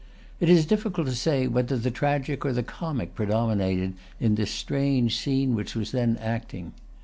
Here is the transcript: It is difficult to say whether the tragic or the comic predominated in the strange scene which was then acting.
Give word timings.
It 0.39 0.49
is 0.49 0.65
difficult 0.65 1.05
to 1.05 1.13
say 1.13 1.45
whether 1.45 1.77
the 1.77 1.91
tragic 1.91 2.43
or 2.43 2.51
the 2.53 2.63
comic 2.63 3.13
predominated 3.13 3.93
in 4.19 4.33
the 4.33 4.47
strange 4.47 5.15
scene 5.15 5.53
which 5.53 5.75
was 5.75 5.91
then 5.91 6.17
acting. 6.19 6.73